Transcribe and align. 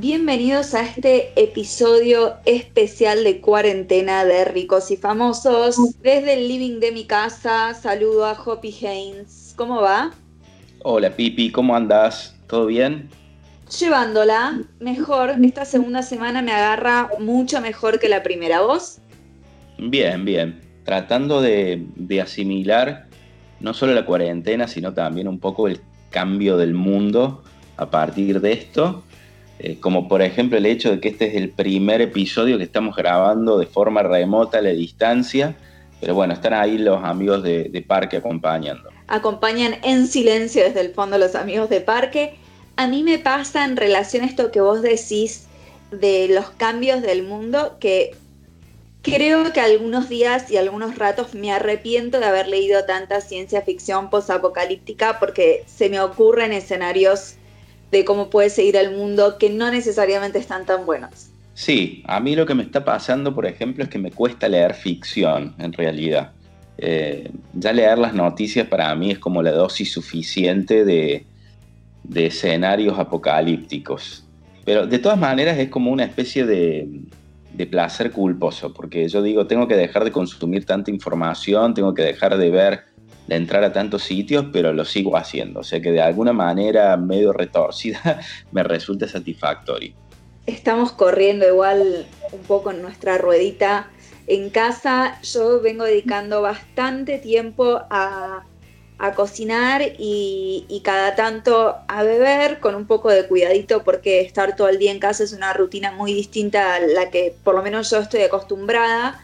Bienvenidos 0.00 0.74
a 0.74 0.82
este 0.82 1.32
episodio 1.34 2.34
especial 2.44 3.24
de 3.24 3.40
cuarentena 3.40 4.24
de 4.24 4.44
ricos 4.44 4.92
y 4.92 4.96
famosos. 4.96 5.76
Desde 6.00 6.34
el 6.34 6.46
living 6.46 6.78
de 6.78 6.92
mi 6.92 7.04
casa, 7.04 7.74
saludo 7.74 8.24
a 8.24 8.34
Hoppy 8.34 8.72
Haynes. 8.86 9.54
¿Cómo 9.56 9.80
va? 9.80 10.12
Hola 10.84 11.10
Pipi, 11.10 11.50
¿cómo 11.50 11.74
andás? 11.74 12.38
¿Todo 12.46 12.66
bien? 12.66 13.08
Llevándola 13.76 14.60
mejor. 14.78 15.34
Esta 15.42 15.64
segunda 15.64 16.02
semana 16.02 16.42
me 16.42 16.52
agarra 16.52 17.10
mucho 17.18 17.60
mejor 17.60 17.98
que 17.98 18.08
la 18.08 18.22
primera. 18.22 18.60
¿Vos? 18.60 19.00
Bien, 19.78 20.24
bien. 20.24 20.60
Tratando 20.84 21.42
de, 21.42 21.84
de 21.96 22.20
asimilar 22.20 23.08
no 23.58 23.74
solo 23.74 23.94
la 23.94 24.06
cuarentena, 24.06 24.68
sino 24.68 24.94
también 24.94 25.26
un 25.26 25.40
poco 25.40 25.66
el 25.66 25.80
cambio 26.10 26.56
del 26.56 26.72
mundo 26.72 27.42
a 27.76 27.90
partir 27.90 28.40
de 28.40 28.52
esto 28.52 29.02
eh, 29.58 29.78
como 29.80 30.06
por 30.06 30.22
ejemplo 30.22 30.56
el 30.56 30.66
hecho 30.66 30.92
de 30.92 31.00
que 31.00 31.08
este 31.08 31.26
es 31.26 31.34
el 31.34 31.50
primer 31.50 32.00
episodio 32.00 32.58
que 32.58 32.64
estamos 32.64 32.94
grabando 32.94 33.58
de 33.58 33.66
forma 33.66 34.02
remota 34.02 34.58
a 34.58 34.62
la 34.62 34.70
distancia, 34.70 35.56
pero 36.00 36.14
bueno, 36.14 36.34
están 36.34 36.54
ahí 36.54 36.78
los 36.78 37.02
amigos 37.02 37.42
de, 37.42 37.84
Parque 37.86 38.18
acompañando. 38.18 38.90
Acompañan 39.08 39.76
en 39.82 40.06
silencio 40.06 40.62
desde 40.62 40.80
el 40.80 40.90
fondo 40.92 41.18
los 41.18 41.34
amigos 41.34 41.68
de 41.70 41.80
Parque. 41.80 42.36
A 42.76 42.86
mí 42.86 43.02
me 43.02 43.18
pasa 43.18 43.64
en 43.64 43.76
relación 43.76 44.22
a 44.22 44.26
esto 44.26 44.52
que 44.52 44.60
vos 44.60 44.82
decís 44.82 45.46
de 45.90 46.28
los 46.28 46.50
cambios 46.50 47.02
del 47.02 47.24
mundo, 47.24 47.78
que 47.80 48.14
creo 49.02 49.52
que 49.52 49.60
algunos 49.60 50.08
días 50.08 50.50
y 50.50 50.56
algunos 50.56 50.96
ratos 50.96 51.34
me 51.34 51.50
arrepiento 51.50 52.20
de 52.20 52.26
haber 52.26 52.46
leído 52.46 52.84
tanta 52.84 53.20
ciencia 53.20 53.62
ficción 53.62 54.10
posapocalíptica 54.10 55.18
porque 55.18 55.64
se 55.66 55.88
me 55.88 56.00
ocurren 56.00 56.52
escenarios 56.52 57.34
de 57.90 58.04
cómo 58.04 58.30
puede 58.30 58.50
seguir 58.50 58.76
el 58.76 58.96
mundo 58.96 59.38
que 59.38 59.50
no 59.50 59.70
necesariamente 59.70 60.38
están 60.38 60.66
tan 60.66 60.84
buenos. 60.84 61.30
Sí, 61.54 62.02
a 62.06 62.20
mí 62.20 62.36
lo 62.36 62.46
que 62.46 62.54
me 62.54 62.62
está 62.62 62.84
pasando, 62.84 63.34
por 63.34 63.46
ejemplo, 63.46 63.82
es 63.82 63.90
que 63.90 63.98
me 63.98 64.10
cuesta 64.10 64.48
leer 64.48 64.74
ficción, 64.74 65.54
en 65.58 65.72
realidad. 65.72 66.32
Eh, 66.76 67.30
ya 67.54 67.72
leer 67.72 67.98
las 67.98 68.14
noticias 68.14 68.68
para 68.68 68.94
mí 68.94 69.10
es 69.10 69.18
como 69.18 69.42
la 69.42 69.50
dosis 69.50 69.90
suficiente 69.92 70.84
de, 70.84 71.26
de 72.04 72.26
escenarios 72.26 72.98
apocalípticos. 72.98 74.24
Pero 74.64 74.86
de 74.86 74.98
todas 74.98 75.18
maneras 75.18 75.58
es 75.58 75.68
como 75.68 75.90
una 75.90 76.04
especie 76.04 76.46
de, 76.46 76.86
de 77.52 77.66
placer 77.66 78.12
culposo, 78.12 78.72
porque 78.72 79.08
yo 79.08 79.22
digo, 79.22 79.46
tengo 79.46 79.66
que 79.66 79.74
dejar 79.74 80.04
de 80.04 80.12
consumir 80.12 80.64
tanta 80.64 80.90
información, 80.90 81.74
tengo 81.74 81.92
que 81.92 82.02
dejar 82.02 82.38
de 82.38 82.50
ver 82.50 82.84
de 83.28 83.36
entrar 83.36 83.62
a 83.62 83.72
tantos 83.72 84.04
sitios, 84.04 84.46
pero 84.52 84.72
lo 84.72 84.84
sigo 84.84 85.16
haciendo. 85.16 85.60
O 85.60 85.62
sea 85.62 85.80
que 85.80 85.92
de 85.92 86.00
alguna 86.00 86.32
manera 86.32 86.96
medio 86.96 87.32
retorcida 87.32 88.20
me 88.52 88.62
resulta 88.62 89.06
satisfactorio. 89.06 89.92
Estamos 90.46 90.92
corriendo 90.92 91.46
igual 91.46 92.06
un 92.32 92.40
poco 92.40 92.70
en 92.70 92.80
nuestra 92.80 93.18
ruedita 93.18 93.90
en 94.26 94.48
casa. 94.48 95.20
Yo 95.22 95.60
vengo 95.60 95.84
dedicando 95.84 96.40
bastante 96.40 97.18
tiempo 97.18 97.82
a, 97.90 98.44
cocinar 99.14 99.82
y, 99.96 100.64
y, 100.68 100.80
cada 100.80 101.14
tanto 101.14 101.76
a 101.86 102.02
beber 102.02 102.58
con 102.58 102.74
un 102.74 102.84
poco 102.84 103.10
de 103.10 103.28
cuidadito 103.28 103.84
porque 103.84 104.22
estar 104.22 104.56
todo 104.56 104.68
el 104.68 104.78
día 104.78 104.90
en 104.90 104.98
casa 104.98 105.22
es 105.22 105.32
una 105.32 105.52
rutina 105.52 105.92
muy 105.92 106.12
distinta 106.12 106.74
a 106.74 106.80
la 106.80 107.08
que 107.08 107.32
por 107.44 107.54
lo 107.54 107.62
menos 107.62 107.90
yo 107.90 107.98
estoy 107.98 108.22
acostumbrada. 108.22 109.20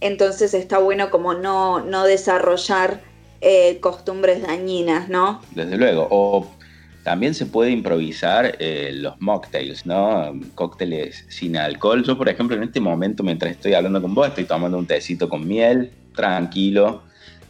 Entonces 0.00 0.54
está 0.54 0.78
bueno 0.78 1.10
como 1.10 1.34
no, 1.34 1.80
no 1.80 2.04
desarrollar 2.04 3.02
eh, 3.40 3.78
costumbres 3.80 4.42
dañinas, 4.42 5.08
¿no? 5.08 5.40
Desde 5.54 5.76
luego. 5.76 6.08
O 6.10 6.50
también 7.04 7.34
se 7.34 7.46
puede 7.46 7.70
improvisar 7.70 8.56
eh, 8.58 8.90
los 8.92 9.20
mocktails, 9.20 9.86
¿no? 9.86 10.38
Cócteles 10.54 11.24
sin 11.28 11.56
alcohol. 11.56 12.04
Yo, 12.04 12.18
por 12.18 12.28
ejemplo, 12.28 12.56
en 12.56 12.64
este 12.64 12.80
momento, 12.80 13.22
mientras 13.22 13.52
estoy 13.52 13.74
hablando 13.74 14.02
con 14.02 14.14
vos, 14.14 14.28
estoy 14.28 14.44
tomando 14.44 14.76
un 14.76 14.86
tecito 14.86 15.28
con 15.28 15.46
miel, 15.46 15.90
tranquilo. 16.14 17.02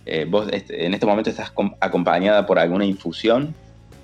Eh, 0.07 0.27
¿Vos 0.29 0.49
este, 0.53 0.87
en 0.87 0.95
este 0.95 1.07
momento 1.07 1.31
estás 1.31 1.53
acompañada 1.81 2.47
por 2.47 2.59
alguna 2.59 2.85
infusión? 2.85 3.55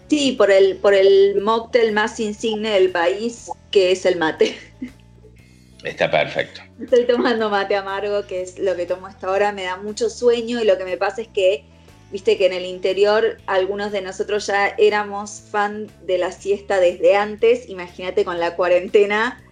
Sí, 0.08 0.32
por 0.32 0.50
el, 0.50 0.76
por 0.76 0.92
el 0.92 1.40
mocktail 1.40 1.92
más 1.92 2.18
insigne 2.20 2.70
del 2.70 2.90
país, 2.90 3.50
que 3.70 3.92
es 3.92 4.04
el 4.06 4.16
mate. 4.16 4.56
Está 5.84 6.10
perfecto. 6.10 6.62
Estoy 6.80 7.06
tomando 7.06 7.50
mate 7.50 7.76
amargo, 7.76 8.26
que 8.26 8.42
es 8.42 8.58
lo 8.58 8.74
que 8.74 8.86
tomo 8.86 9.06
hasta 9.06 9.28
ahora. 9.28 9.52
Me 9.52 9.64
da 9.64 9.76
mucho 9.76 10.08
sueño 10.08 10.60
y 10.60 10.64
lo 10.64 10.78
que 10.78 10.84
me 10.84 10.96
pasa 10.96 11.22
es 11.22 11.28
que 11.28 11.64
Viste 12.10 12.38
que 12.38 12.46
en 12.46 12.52
el 12.52 12.64
interior 12.64 13.38
algunos 13.46 13.90
de 13.90 14.00
nosotros 14.00 14.46
ya 14.46 14.68
éramos 14.78 15.42
fan 15.50 15.88
de 16.06 16.18
la 16.18 16.30
siesta 16.30 16.78
desde 16.78 17.16
antes. 17.16 17.68
Imagínate 17.68 18.24
con 18.24 18.38
la 18.38 18.54
cuarentena, 18.56 19.42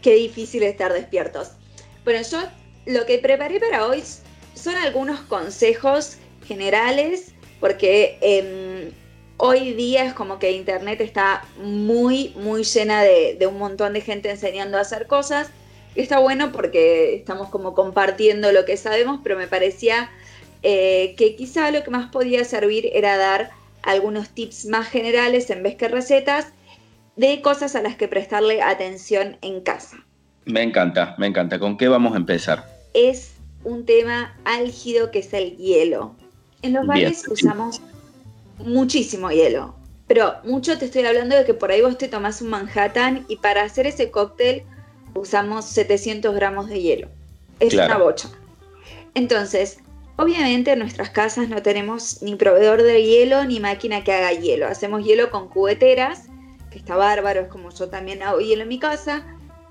qué 0.00 0.14
difícil 0.14 0.62
estar 0.62 0.92
despiertos. 0.92 1.52
Bueno, 2.04 2.22
yo 2.22 2.38
lo 2.86 3.04
que 3.04 3.18
preparé 3.18 3.60
para 3.60 3.86
hoy 3.86 4.02
son 4.54 4.76
algunos 4.76 5.20
consejos 5.20 6.16
generales, 6.46 7.32
porque 7.60 8.18
em, 8.22 8.92
hoy 9.36 9.74
día 9.74 10.06
es 10.06 10.14
como 10.14 10.38
que 10.38 10.52
Internet 10.52 11.00
está 11.00 11.44
muy, 11.58 12.32
muy 12.36 12.64
llena 12.64 13.02
de, 13.02 13.36
de 13.38 13.46
un 13.46 13.58
montón 13.58 13.92
de 13.92 14.00
gente 14.00 14.30
enseñando 14.30 14.78
a 14.78 14.82
hacer 14.82 15.06
cosas. 15.06 15.50
Está 15.94 16.18
bueno 16.18 16.52
porque 16.52 17.16
estamos 17.16 17.50
como 17.50 17.74
compartiendo 17.74 18.52
lo 18.52 18.64
que 18.64 18.76
sabemos, 18.76 19.20
pero 19.22 19.36
me 19.36 19.48
parecía 19.48 20.10
eh, 20.62 21.14
que 21.16 21.36
quizá 21.36 21.70
lo 21.70 21.82
que 21.82 21.90
más 21.90 22.10
podía 22.10 22.44
servir 22.44 22.90
era 22.92 23.16
dar 23.16 23.50
algunos 23.82 24.30
tips 24.30 24.66
más 24.66 24.88
generales 24.88 25.50
en 25.50 25.62
vez 25.62 25.76
que 25.76 25.88
recetas 25.88 26.48
de 27.16 27.40
cosas 27.42 27.74
a 27.74 27.82
las 27.82 27.96
que 27.96 28.08
prestarle 28.08 28.62
atención 28.62 29.36
en 29.42 29.60
casa. 29.60 30.04
Me 30.44 30.62
encanta, 30.62 31.14
me 31.18 31.26
encanta. 31.26 31.58
¿Con 31.58 31.76
qué 31.76 31.88
vamos 31.88 32.14
a 32.14 32.16
empezar? 32.16 32.64
Es 32.94 33.32
un 33.64 33.84
tema 33.84 34.36
álgido 34.44 35.10
que 35.10 35.18
es 35.20 35.32
el 35.32 35.56
hielo. 35.56 36.14
En 36.62 36.72
los 36.72 36.86
bares 36.86 37.26
usamos 37.28 37.80
muchísimo 38.58 39.30
hielo, 39.30 39.74
pero 40.06 40.34
mucho 40.44 40.76
te 40.78 40.86
estoy 40.86 41.04
hablando 41.04 41.36
de 41.36 41.44
que 41.44 41.54
por 41.54 41.70
ahí 41.70 41.82
vos 41.82 41.98
te 41.98 42.08
tomás 42.08 42.42
un 42.42 42.50
Manhattan 42.50 43.26
y 43.28 43.36
para 43.36 43.62
hacer 43.62 43.86
ese 43.86 44.10
cóctel 44.10 44.64
usamos 45.14 45.66
700 45.66 46.34
gramos 46.34 46.68
de 46.68 46.80
hielo. 46.80 47.08
Es 47.60 47.74
una 47.74 47.98
bocha. 47.98 48.28
Entonces, 49.14 49.78
Obviamente 50.20 50.72
en 50.72 50.80
nuestras 50.80 51.10
casas 51.10 51.48
no 51.48 51.62
tenemos 51.62 52.22
ni 52.22 52.34
proveedor 52.34 52.82
de 52.82 53.04
hielo 53.04 53.44
ni 53.44 53.60
máquina 53.60 54.02
que 54.02 54.12
haga 54.12 54.32
hielo. 54.32 54.66
Hacemos 54.66 55.04
hielo 55.04 55.30
con 55.30 55.48
cubeteras, 55.48 56.24
que 56.72 56.78
está 56.78 56.96
bárbaro, 56.96 57.42
es 57.42 57.46
como 57.46 57.70
yo 57.70 57.88
también 57.88 58.24
hago 58.24 58.40
hielo 58.40 58.62
en 58.62 58.68
mi 58.68 58.80
casa, 58.80 59.24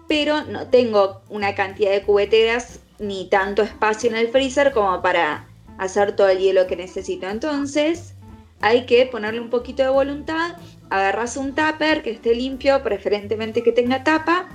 pero 0.07 0.45
no 0.45 0.67
tengo 0.67 1.21
una 1.27 1.53
cantidad 1.53 1.91
de 1.91 2.01
cubeteras 2.01 2.79
ni 2.97 3.27
tanto 3.27 3.61
espacio 3.61 4.09
en 4.09 4.15
el 4.15 4.29
freezer 4.29 4.71
como 4.71 5.01
para 5.01 5.49
hacer 5.77 6.15
todo 6.15 6.29
el 6.29 6.37
hielo 6.37 6.65
que 6.65 6.77
necesito. 6.77 7.27
Entonces 7.27 8.13
hay 8.61 8.85
que 8.85 9.05
ponerle 9.05 9.41
un 9.41 9.49
poquito 9.49 9.83
de 9.83 9.89
voluntad, 9.89 10.55
agarras 10.89 11.35
un 11.35 11.55
tupper 11.55 12.03
que 12.03 12.11
esté 12.11 12.33
limpio, 12.33 12.81
preferentemente 12.83 13.63
que 13.63 13.73
tenga 13.73 14.05
tapa, 14.05 14.47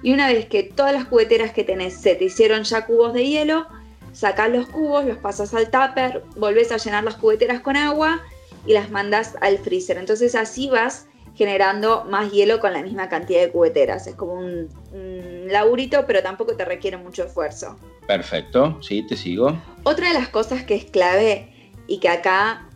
y 0.00 0.12
una 0.12 0.28
vez 0.28 0.46
que 0.46 0.62
todas 0.62 0.92
las 0.92 1.06
cubeteras 1.06 1.50
que 1.50 1.64
tenés 1.64 1.94
se 1.94 2.14
te 2.14 2.26
hicieron 2.26 2.62
ya 2.62 2.86
cubos 2.86 3.12
de 3.12 3.26
hielo, 3.26 3.66
sacas 4.14 4.48
los 4.48 4.66
cubos, 4.68 5.04
los 5.04 5.18
pasas 5.18 5.52
al 5.52 5.68
tupper, 5.70 6.22
volvés 6.36 6.72
a 6.72 6.78
llenar 6.78 7.04
las 7.04 7.16
cubeteras 7.16 7.60
con 7.60 7.76
agua 7.76 8.22
y 8.64 8.72
las 8.72 8.90
mandas 8.90 9.36
al 9.40 9.58
freezer. 9.58 9.98
Entonces 9.98 10.34
así 10.34 10.70
vas 10.70 11.06
generando 11.34 12.04
más 12.04 12.30
hielo 12.30 12.60
con 12.60 12.72
la 12.72 12.82
misma 12.82 13.08
cantidad 13.08 13.40
de 13.40 13.50
cubeteras. 13.50 14.06
Es 14.06 14.14
como 14.14 14.34
un, 14.34 14.68
un 14.92 15.48
laburito, 15.48 16.06
pero 16.06 16.22
tampoco 16.22 16.56
te 16.56 16.64
requiere 16.64 16.96
mucho 16.96 17.24
esfuerzo. 17.24 17.76
Perfecto, 18.06 18.80
sí, 18.80 19.04
te 19.06 19.16
sigo. 19.16 19.60
Otra 19.82 20.08
de 20.08 20.14
las 20.14 20.28
cosas 20.28 20.62
que 20.62 20.76
es 20.76 20.84
clave 20.84 21.72
y 21.88 21.98
que 21.98 22.08
acá 22.08 22.68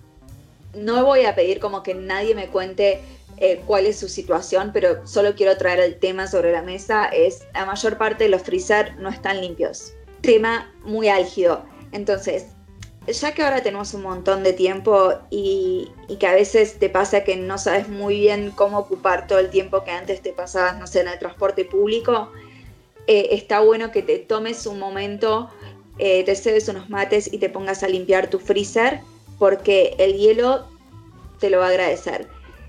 no 0.75 1.05
voy 1.05 1.25
a 1.25 1.35
pedir 1.35 1.61
como 1.61 1.83
que 1.83 1.95
nadie 1.95 2.35
me 2.35 2.49
cuente 2.49 3.01
eh, 3.37 3.63
cuál 3.65 3.87
es 3.87 3.97
su 3.97 4.09
situación, 4.09 4.73
pero 4.75 5.07
solo 5.07 5.37
quiero 5.37 5.57
traer 5.57 5.79
el 5.79 5.99
tema 6.01 6.27
sobre 6.27 6.51
la 6.51 6.63
mesa, 6.63 7.07
es 7.07 7.47
la 7.55 7.65
mayor 7.65 7.97
parte 7.97 8.25
de 8.25 8.31
los 8.31 8.43
freezer 8.43 8.97
no 8.99 9.09
están 9.09 9.41
limpios 9.41 9.93
tema 10.21 10.73
muy 10.85 11.09
álgido. 11.09 11.65
Entonces, 11.93 12.47
ya 13.07 13.33
que 13.33 13.43
ahora 13.43 13.63
tenemos 13.63 13.95
un 13.95 14.03
montón 14.03 14.43
de 14.43 14.53
tiempo 14.53 15.15
y, 15.31 15.91
que 16.19 16.27
a 16.27 16.35
veces 16.35 16.79
te 16.79 16.91
pasa 16.91 17.25
que 17.25 17.37
no 17.37 17.59
sabes 17.59 17.89
muy 17.89 18.21
bien 18.21 18.53
cómo 18.55 18.79
ocupar 18.79 19.27
todo 19.27 19.39
el 19.39 19.51
tiempo 19.51 19.85
que 19.85 19.91
antes 19.91 20.21
te 20.21 20.33
pasabas, 20.33 20.79
no 20.79 20.87
sé, 20.87 21.01
en 21.01 21.09
el 21.09 21.19
transporte 21.19 21.65
público, 21.65 22.31
eh, 23.07 23.29
está 23.33 23.61
bueno 23.61 23.91
que 23.91 24.03
te 24.03 24.19
tomes 24.19 24.67
un 24.67 24.79
momento, 24.79 25.49
eh, 25.99 26.25
te 26.25 26.35
cedes 26.35 26.69
unos 26.69 26.91
mates 26.91 27.33
y 27.33 27.39
te 27.39 27.49
pongas 27.49 27.83
a 27.83 27.89
limpiar 27.89 28.29
tu 28.29 28.39
freezer, 28.39 29.01
porque 29.39 29.95
el 29.99 30.15
hielo 30.19 30.67
te 31.39 31.51
lo 31.51 31.59
va 31.59 31.67
a 31.67 31.71
agradecer. 31.71 32.29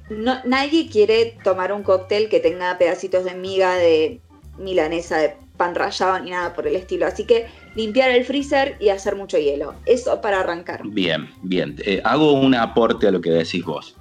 Nadie 0.10 0.90
quiere 0.90 1.38
tomar 1.44 1.72
un 1.72 1.84
cóctel 1.84 2.30
que 2.30 2.40
tenga 2.40 2.78
pedacitos 2.78 3.26
de 3.26 3.36
miga 3.36 3.76
de 3.76 4.22
milanesa 4.58 5.18
de 5.18 5.36
pan 5.60 5.76
rallado 5.76 6.18
ni 6.24 6.32
nada 6.32 6.54
por 6.56 6.66
el 6.66 6.76
estilo. 6.76 7.06
Así 7.06 7.26
que 7.26 7.46
limpiar 7.76 8.10
el 8.10 8.24
freezer 8.24 8.78
y 8.80 8.90
hacer 8.90 9.16
mucho 9.16 9.38
hielo. 9.38 9.76
Eso 9.86 10.22
para 10.22 10.40
arrancar. 10.40 10.82
Bien, 10.86 11.30
bien. 11.44 11.76
Eh, 11.86 12.02
hago 12.04 12.34
un 12.34 12.56
aporte 12.56 13.08
a 13.08 13.12
lo 13.12 13.22
que 13.22 13.30
decís 13.30 13.64
vos. 13.64 13.96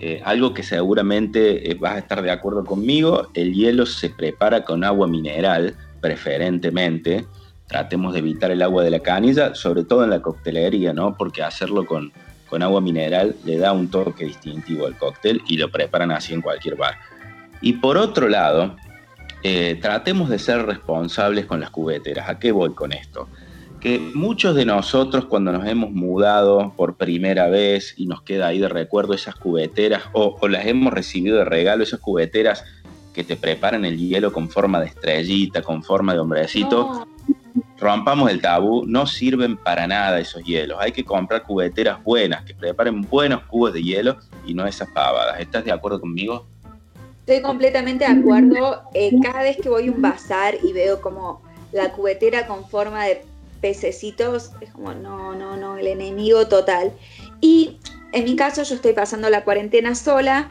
eh, 0.00 0.20
algo 0.24 0.52
que 0.52 0.62
seguramente 0.62 1.70
eh, 1.70 1.74
vas 1.80 1.94
a 1.94 1.98
estar 1.98 2.20
de 2.20 2.30
acuerdo 2.30 2.64
conmigo, 2.64 3.28
el 3.34 3.54
hielo 3.54 3.86
se 3.86 4.10
prepara 4.10 4.64
con 4.64 4.84
agua 4.84 5.06
mineral, 5.06 5.74
preferentemente. 6.00 7.24
Tratemos 7.68 8.12
de 8.12 8.18
evitar 8.18 8.50
el 8.50 8.60
agua 8.60 8.82
de 8.82 8.90
la 8.90 9.00
canilla, 9.00 9.54
sobre 9.54 9.84
todo 9.84 10.04
en 10.04 10.10
la 10.10 10.20
coctelería, 10.20 10.92
¿no? 10.92 11.16
Porque 11.16 11.42
hacerlo 11.42 11.86
con, 11.86 12.12
con 12.50 12.62
agua 12.62 12.80
mineral 12.80 13.34
le 13.44 13.56
da 13.56 13.72
un 13.72 13.88
toque 13.88 14.26
distintivo 14.26 14.86
al 14.86 14.98
cóctel 14.98 15.40
y 15.48 15.56
lo 15.56 15.70
preparan 15.70 16.10
así 16.10 16.34
en 16.34 16.42
cualquier 16.42 16.76
bar. 16.76 16.96
Y 17.62 17.74
por 17.74 17.96
otro 17.96 18.28
lado, 18.28 18.76
eh, 19.44 19.78
tratemos 19.80 20.28
de 20.28 20.40
ser 20.40 20.66
responsables 20.66 21.46
con 21.46 21.60
las 21.60 21.70
cubeteras. 21.70 22.28
¿A 22.28 22.38
qué 22.40 22.50
voy 22.50 22.74
con 22.74 22.92
esto? 22.92 23.28
que 23.84 23.98
muchos 23.98 24.54
de 24.56 24.64
nosotros 24.64 25.26
cuando 25.26 25.52
nos 25.52 25.66
hemos 25.66 25.90
mudado 25.90 26.72
por 26.74 26.96
primera 26.96 27.48
vez 27.48 27.92
y 27.98 28.06
nos 28.06 28.22
queda 28.22 28.46
ahí 28.46 28.58
de 28.58 28.70
recuerdo 28.70 29.12
esas 29.12 29.34
cubeteras 29.34 30.04
o, 30.14 30.48
las 30.48 30.64
hemos 30.64 30.90
recibido 30.90 31.36
de 31.36 31.44
regalo, 31.44 31.82
esas 31.82 32.00
cubeteras 32.00 32.64
que 33.12 33.24
te 33.24 33.36
preparan 33.36 33.84
el 33.84 33.98
hielo 33.98 34.32
con 34.32 34.48
forma 34.48 34.80
de 34.80 34.86
estrellita, 34.86 35.60
con 35.60 35.82
forma 35.82 36.14
de 36.14 36.20
hombrecito, 36.20 37.06
rompamos 37.78 38.30
el 38.30 38.40
tabú, 38.40 38.86
no 38.86 39.06
sirven 39.06 39.58
para 39.58 39.86
nada 39.86 40.18
esos 40.18 40.42
hielos. 40.42 40.78
Hay 40.80 40.92
que 40.92 41.04
comprar 41.04 41.42
cubeteras 41.42 42.02
buenas, 42.02 42.42
que 42.44 42.54
preparen 42.54 43.02
buenos 43.02 43.42
cubos 43.42 43.74
de 43.74 43.82
hielo 43.82 44.16
y 44.46 44.54
no 44.54 44.66
esas 44.66 44.88
pavadas. 44.92 45.38
¿Estás 45.40 45.62
de 45.62 45.72
acuerdo 45.72 46.00
conmigo? 46.00 46.46
Estoy 47.26 47.40
completamente 47.40 48.04
de 48.04 48.10
acuerdo. 48.20 48.82
Eh, 48.92 49.10
cada 49.22 49.42
vez 49.42 49.56
que 49.56 49.70
voy 49.70 49.88
a 49.88 49.92
un 49.92 50.02
bazar 50.02 50.58
y 50.62 50.74
veo 50.74 51.00
como 51.00 51.40
la 51.72 51.90
cubetera 51.90 52.46
con 52.46 52.68
forma 52.68 53.06
de 53.06 53.22
pececitos, 53.62 54.50
es 54.60 54.70
como, 54.72 54.92
no, 54.92 55.34
no, 55.34 55.56
no, 55.56 55.78
el 55.78 55.86
enemigo 55.86 56.46
total. 56.48 56.92
Y 57.40 57.78
en 58.12 58.24
mi 58.24 58.36
caso 58.36 58.62
yo 58.62 58.74
estoy 58.74 58.92
pasando 58.92 59.30
la 59.30 59.42
cuarentena 59.42 59.94
sola, 59.94 60.50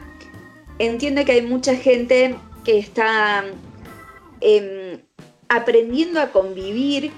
entiendo 0.80 1.24
que 1.24 1.30
hay 1.30 1.42
mucha 1.42 1.76
gente 1.76 2.34
que 2.64 2.78
está 2.78 3.44
em, 4.40 5.00
aprendiendo 5.48 6.20
a 6.20 6.32
convivir 6.32 7.12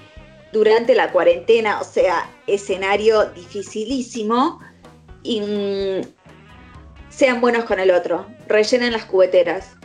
durante 0.53 0.93
la 0.93 1.11
cuarentena, 1.11 1.81
o 1.81 1.83
sea, 1.83 2.29
escenario 2.45 3.25
dificilísimo, 3.31 4.59
y 5.23 5.41
mm, 5.41 6.01
sean 7.17 7.41
buenos 7.41 7.63
con 7.63 7.79
el 7.79 7.89
otro, 7.89 8.27
rellenen 8.47 8.93
las 8.93 9.05
cubeteras, 9.05 9.75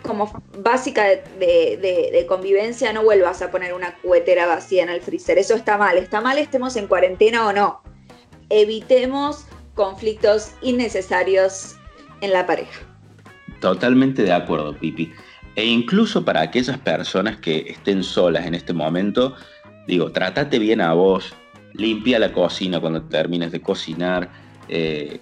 como 0.00 0.32
básica 0.60 1.04
de, 1.04 2.24
convivencia, 2.26 2.90
no 2.94 3.02
vuelvas 3.02 3.42
a 3.42 3.50
poner 3.50 3.74
una 3.74 3.94
cubetera 3.96 4.46
vacía 4.46 4.82
en 4.82 4.88
el 4.88 5.02
freezer. 5.02 5.36
Eso 5.36 5.54
está 5.54 5.76
mal. 5.76 5.98
Está 5.98 6.22
mal 6.22 6.38
estemos 6.38 6.74
en 6.76 6.86
cuarentena 6.86 7.46
o 7.46 7.52
no. 7.52 7.82
Evitemos 8.48 9.44
conflictos 9.74 10.52
innecesarios 10.62 11.76
en 12.22 12.32
la 12.32 12.46
pareja. 12.46 12.80
Totalmente 13.60 14.22
de 14.22 14.32
acuerdo, 14.32 14.74
Pipi. 14.74 15.12
E 15.54 15.66
incluso 15.66 16.24
para 16.24 16.40
aquellas 16.40 16.78
personas 16.78 17.36
que 17.36 17.66
estén 17.68 18.02
solas 18.02 18.46
en 18.46 18.54
este 18.54 18.72
momento, 18.72 19.34
digo, 19.86 20.10
trátate 20.12 20.58
bien 20.58 20.80
a 20.80 20.94
vos, 20.94 21.34
limpia 21.74 22.18
la 22.18 22.32
cocina 22.32 22.80
cuando 22.80 23.02
termines 23.02 23.52
de 23.52 23.60
cocinar, 23.60 24.30
eh, 24.68 25.20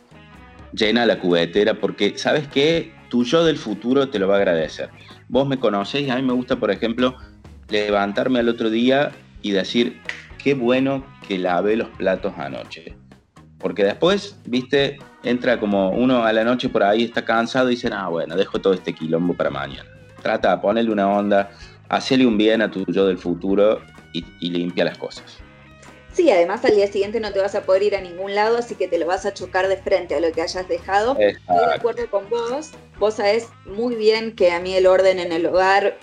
llena 0.73 1.07
la 1.07 1.19
cubetera, 1.19 1.75
porque 1.75 2.17
sabes 2.17 2.49
qué, 2.49 2.93
tu 3.09 3.25
yo 3.25 3.45
del 3.45 3.57
futuro 3.57 4.09
te 4.09 4.19
lo 4.19 4.29
va 4.29 4.35
a 4.35 4.39
agradecer. 4.39 4.91
Vos 5.29 5.47
me 5.49 5.59
conocéis, 5.59 6.11
a 6.11 6.17
mí 6.17 6.23
me 6.23 6.33
gusta, 6.33 6.57
por 6.57 6.71
ejemplo, 6.71 7.17
levantarme 7.69 8.39
al 8.39 8.49
otro 8.49 8.71
día 8.71 9.13
y 9.43 9.53
decir, 9.53 10.01
qué 10.43 10.55
bueno 10.55 11.05
que 11.27 11.39
lavé 11.39 11.77
los 11.77 11.89
platos 11.91 12.33
anoche. 12.37 12.97
Porque 13.59 13.85
después, 13.85 14.39
viste, 14.47 14.99
entra 15.25 15.59
como 15.59 15.91
uno 15.91 16.25
a 16.25 16.33
la 16.33 16.45
noche 16.45 16.69
por 16.69 16.83
ahí, 16.83 17.05
está 17.05 17.25
cansado 17.25 17.69
y 17.69 17.75
dice, 17.75 17.91
ah, 17.93 18.09
bueno, 18.09 18.37
dejo 18.37 18.61
todo 18.61 18.73
este 18.73 18.93
quilombo 18.93 19.35
para 19.35 19.51
mañana. 19.51 19.89
Trata 20.23 20.55
de 20.55 20.63
ponerle 20.63 20.93
una 20.93 21.09
onda, 21.09 21.51
hacerle 21.89 22.27
un 22.27 22.39
bien 22.39 22.63
a 22.63 22.71
tu 22.71 22.85
yo 22.87 23.07
del 23.07 23.19
futuro 23.19 23.81
y, 24.13 24.25
y 24.41 24.51
limpia 24.51 24.85
las 24.85 24.97
cosas. 24.99 25.43
Sí, 26.19 26.33
además 26.33 26.65
al 26.65 26.75
día 26.75 26.91
siguiente 26.91 27.21
no 27.21 27.33
te 27.33 27.39
vas 27.39 27.55
a 27.55 27.63
poder 27.63 27.85
ir 27.85 27.95
a 27.95 28.01
ningún 28.01 28.35
lado, 28.35 28.57
así 28.59 28.75
que 28.75 28.89
te 28.89 28.99
lo 28.99 29.07
vas 29.07 29.25
a 29.25 29.33
chocar 29.35 29.69
de 29.69 29.77
frente 29.77 30.17
a 30.17 30.21
lo 30.21 30.33
que 30.33 30.43
hayas 30.43 30.67
dejado. 30.67 31.17
Estoy 31.17 31.59
de 31.69 31.75
acuerdo 31.77 32.11
con 32.11 32.29
vos. 32.29 32.73
Vos 32.99 33.15
sabés 33.15 33.47
muy 33.67 33.95
bien 33.95 34.35
que 34.35 34.51
a 34.51 34.59
mí 34.59 34.75
el 34.75 34.89
orden 34.89 35.21
en 35.21 35.31
el 35.31 35.47
hogar 35.47 35.97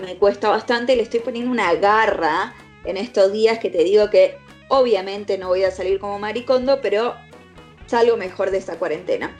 me 0.00 0.16
cuesta 0.16 0.48
bastante. 0.48 0.96
Le 0.96 1.02
estoy 1.02 1.20
poniendo 1.20 1.50
una 1.50 1.74
garra 1.74 2.54
en 2.86 2.96
estos 2.96 3.30
días 3.30 3.58
que 3.58 3.68
te 3.68 3.84
digo 3.84 4.08
que 4.08 4.38
obviamente 4.68 5.36
no 5.36 5.48
voy 5.48 5.64
a 5.64 5.70
salir 5.70 5.98
como 5.98 6.18
maricondo, 6.18 6.80
pero 6.80 7.14
salgo 7.84 8.16
mejor 8.16 8.50
de 8.50 8.56
esa 8.56 8.78
cuarentena. 8.78 9.36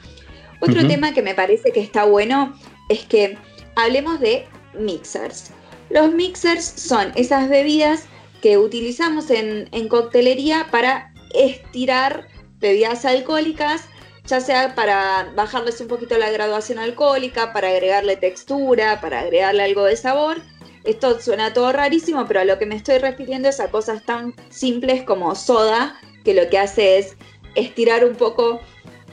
Otro 0.61 0.87
tema 0.87 1.15
que 1.15 1.23
me 1.23 1.35
parece 1.35 1.73
que 1.73 1.81
está 1.81 2.05
bueno 2.05 2.55
es 2.91 3.07
que 3.07 3.39
hablemos 3.77 4.21
de 4.21 4.45
mixers. 4.75 5.53
Los 5.89 6.13
mixers 6.13 6.67
son 6.67 7.13
esas 7.15 7.49
bebidas 7.49 8.05
que 8.41 8.59
utilizamos 8.59 9.31
en, 9.31 9.89
coctelería 9.89 10.69
para 10.71 11.13
estirar 11.35 12.29
bebidas 12.59 13.05
alcohólicas, 13.05 13.85
ya 14.27 14.41
sea 14.41 14.75
para 14.75 15.33
bajarles 15.35 15.81
un 15.81 15.89
poquito 15.89 16.19
la 16.19 16.31
graduación 16.31 16.79
alcohólica, 16.79 17.53
para 17.53 17.69
agregarle 17.69 18.17
textura, 18.17 19.01
para 19.01 19.21
agregarle 19.21 19.63
algo 19.63 19.85
de 19.85 19.97
sabor. 19.97 20.41
Esto 20.85 21.21
suena 21.21 21.53
todo 21.53 21.73
rarísimo, 21.73 22.27
pero 22.27 22.41
a 22.41 22.45
lo 22.45 22.59
que 22.59 22.67
me 22.67 22.77
estoy 22.77 22.99
refiriendo 22.99 23.49
es 23.49 23.61
a 23.61 23.71
cosas 23.71 24.05
tan 24.05 24.35
simples 24.51 25.03
como 25.03 25.35
soda, 25.35 25.99
que 26.25 26.35
lo 26.35 26.49
que 26.49 26.59
hace 26.59 26.99
es 26.99 27.17
estirar 27.55 28.05
un 28.05 28.15
poco 28.15 28.61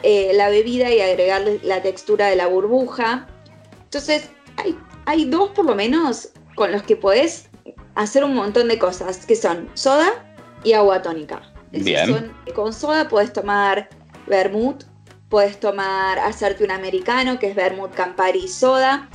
eh, 0.04 0.32
la 0.34 0.50
bebida 0.50 0.92
y 0.92 1.02
agregarle 1.02 1.60
la 1.64 1.82
textura 1.82 2.28
de 2.28 2.36
la 2.36 2.48
burbuja. 2.48 3.28
Entonces, 3.84 4.30
hay, 4.58 4.78
hay 5.06 5.26
dos 5.26 5.50
por 5.52 5.66
lo 5.66 5.76
menos 5.76 6.30
con 6.56 6.72
los 6.72 6.84
que 6.84 6.96
podés 6.96 7.50
hacer 7.96 8.24
un 8.24 8.36
montón 8.36 8.68
de 8.68 8.78
cosas, 8.78 9.26
que 9.26 9.36
son 9.36 9.70
soda 9.74 10.08
y 10.64 10.74
agua 10.74 11.02
tónica. 11.02 11.42
Bien. 11.72 12.32
con 12.54 12.72
soda 12.72 13.10
puedes 13.10 13.34
tomar 13.34 13.90
vermouth, 14.28 14.84
puedes 15.30 15.60
tomar, 15.60 16.20
hacerte 16.20 16.64
un 16.64 16.72
americano, 16.72 17.40
que 17.40 17.50
es 17.50 17.56
vermouth, 17.56 17.92
campari 17.92 18.46
y 18.46 18.48
soda. 18.48 19.10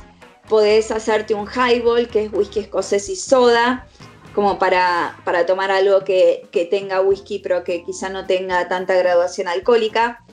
Puedes 0.49 0.91
hacerte 0.91 1.33
un 1.33 1.47
highball, 1.47 2.07
que 2.07 2.25
es 2.25 2.33
whisky 2.33 2.59
escocés 2.59 3.07
y 3.09 3.15
soda, 3.15 3.87
como 4.35 4.59
para, 4.59 5.17
para 5.23 5.45
tomar 5.45 5.71
algo 5.71 6.03
que, 6.03 6.47
tenga 6.69 7.01
whisky, 7.01 7.39
pero 7.39 7.63
que 7.63 7.83
quizá 7.83 8.09
no 8.09 8.25
tenga 8.25 8.67
tanta 8.67 8.95
graduación 8.95 9.47
alcohólica. 9.47 10.23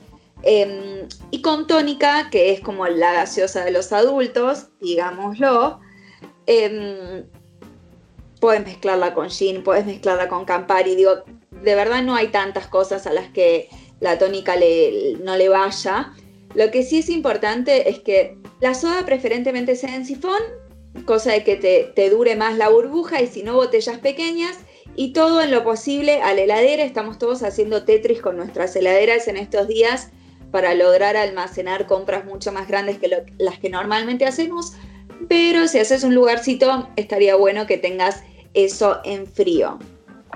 Em, 0.42 1.08
y 1.30 1.42
con 1.42 1.66
tónica, 1.66 2.30
que 2.30 2.52
es 2.52 2.60
como 2.60 2.86
la 2.86 3.12
gaseosa 3.12 3.64
de 3.64 3.70
los 3.70 3.92
adultos, 3.92 4.68
digámoslo. 4.80 5.80
Em, 6.46 7.24
puedes 8.38 8.64
mezclarla 8.64 9.14
con 9.14 9.30
gin, 9.30 9.62
puedes 9.62 9.86
mezclarla 9.86 10.28
con 10.28 10.44
Campari. 10.44 10.94
Digo, 10.94 11.22
de 11.50 11.74
verdad 11.74 12.02
no 12.02 12.14
hay 12.14 12.28
tantas 12.28 12.66
cosas 12.66 13.06
a 13.06 13.12
las 13.12 13.28
que 13.30 13.68
la 14.00 14.18
tónica 14.18 14.54
no 15.22 15.36
le 15.36 15.48
vaya. 15.48 16.12
Lo 16.54 16.70
que 16.70 16.82
sí 16.82 16.98
es 16.98 17.08
importante 17.10 17.90
es 17.90 18.00
que 18.00 18.38
la 18.60 18.74
soda 18.74 19.04
preferentemente 19.04 19.76
sea 19.76 19.94
en 19.94 20.06
sifón, 20.06 20.40
cosa 21.04 21.32
de 21.32 21.44
que 21.44 21.56
te, 21.56 21.92
te 21.94 22.10
dure 22.10 22.36
más 22.36 22.56
la 22.56 22.68
burbuja 22.68 23.20
y 23.20 23.26
si 23.26 23.42
no 23.42 23.54
botellas 23.54 23.98
pequeñas. 23.98 24.58
Y 24.96 25.12
todo 25.12 25.40
en 25.42 25.52
lo 25.52 25.62
posible 25.62 26.22
a 26.22 26.34
la 26.34 26.40
heladera. 26.40 26.82
Estamos 26.82 27.18
todos 27.18 27.44
haciendo 27.44 27.84
Tetris 27.84 28.20
con 28.20 28.36
nuestras 28.36 28.74
heladeras 28.74 29.28
en 29.28 29.36
estos 29.36 29.68
días 29.68 30.10
para 30.50 30.74
lograr 30.74 31.16
almacenar 31.16 31.86
compras 31.86 32.24
mucho 32.24 32.52
más 32.52 32.66
grandes 32.66 32.98
que 32.98 33.08
las 33.38 33.58
que 33.58 33.70
normalmente 33.70 34.26
hacemos. 34.26 34.72
Pero 35.28 35.66
si 35.66 35.78
haces 35.78 36.04
un 36.04 36.14
lugarcito, 36.14 36.88
estaría 36.96 37.34
bueno 37.34 37.66
que 37.66 37.78
tengas 37.78 38.22
eso 38.54 39.00
en 39.04 39.26
frío. 39.26 39.78